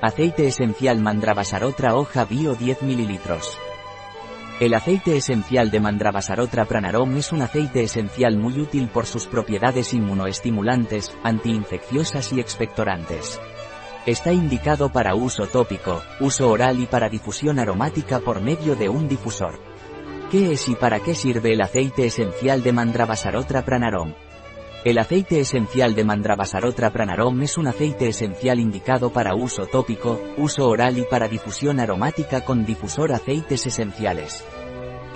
[0.00, 3.18] Aceite esencial Mandravasarotra hoja bio 10 ml.
[4.60, 9.92] El aceite esencial de Mandravasarotra pranarom es un aceite esencial muy útil por sus propiedades
[9.94, 13.40] inmunoestimulantes, antiinfecciosas y expectorantes.
[14.06, 19.08] Está indicado para uso tópico, uso oral y para difusión aromática por medio de un
[19.08, 19.58] difusor.
[20.30, 24.14] ¿Qué es y para qué sirve el aceite esencial de Mandravasarotra pranarom?
[24.84, 30.68] El aceite esencial de Mandravasarotra pranarom es un aceite esencial indicado para uso tópico, uso
[30.68, 34.44] oral y para difusión aromática con difusor aceites esenciales.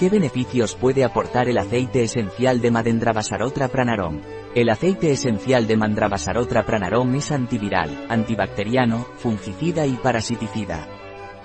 [0.00, 4.20] ¿Qué beneficios puede aportar el aceite esencial de Madendravasarotra pranarom?
[4.56, 10.88] El aceite esencial de Mandravasarotra pranarom es antiviral, antibacteriano, fungicida y parasiticida.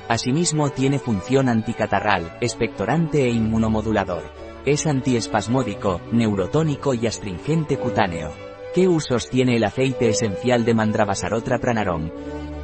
[0.10, 4.47] Asimismo tiene función anticatarral, expectorante e inmunomodulador.
[4.68, 8.34] Es antiespasmódico, neurotónico y astringente cutáneo.
[8.76, 12.12] ¿Qué usos tiene el aceite esencial de Mandravasarotra pranarom?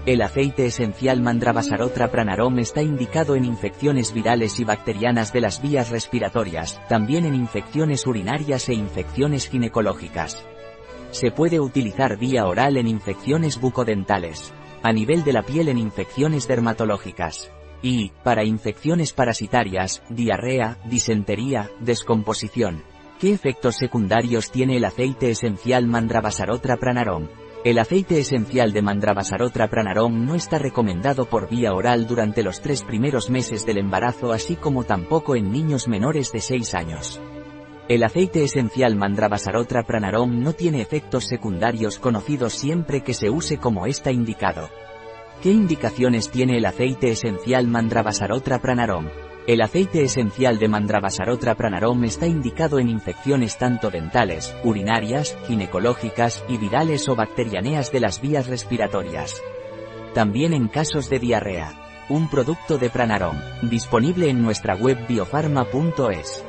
[0.05, 5.91] El aceite esencial Mandravasarotra pranarom está indicado en infecciones virales y bacterianas de las vías
[5.91, 10.45] respiratorias, también en infecciones urinarias e infecciones ginecológicas.
[11.11, 16.49] Se puede utilizar vía oral en infecciones bucodentales, a nivel de la piel en infecciones
[16.49, 17.49] dermatológicas
[17.83, 22.81] y, para infecciones parasitarias, diarrea, disentería, descomposición.
[23.19, 27.27] ¿Qué efectos secundarios tiene el aceite esencial Mandravasarotra pranarom?
[27.63, 32.83] El aceite esencial de Mandravasarotra pranarom no está recomendado por vía oral durante los tres
[32.83, 37.21] primeros meses del embarazo así como tampoco en niños menores de 6 años.
[37.87, 43.85] El aceite esencial Mandravasarotra pranarom no tiene efectos secundarios conocidos siempre que se use como
[43.85, 44.69] está indicado.
[45.43, 49.09] ¿Qué indicaciones tiene el aceite esencial Mandravasarotra pranarom?
[49.45, 56.55] El aceite esencial de Mandravasarotra pranarom está indicado en infecciones tanto dentales, urinarias, ginecológicas y
[56.55, 59.41] virales o bacterianeas de las vías respiratorias.
[60.13, 61.73] También en casos de diarrea.
[62.07, 66.45] Un producto de Pranarom, disponible en nuestra web biofarma.es.